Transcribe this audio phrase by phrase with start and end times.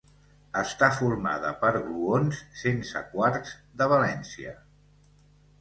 [0.61, 4.57] Està formada per gluons sense quarks de valència.